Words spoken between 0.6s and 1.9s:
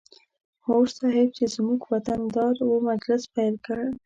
هوډ صیب چې زموږ